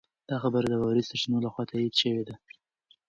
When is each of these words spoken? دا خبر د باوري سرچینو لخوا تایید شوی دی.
دا 0.29 0.35
خبر 0.43 0.63
د 0.67 0.73
باوري 0.79 1.03
سرچینو 1.09 1.43
لخوا 1.45 1.63
تایید 1.71 1.93
شوی 2.01 2.23
دی. 2.27 2.35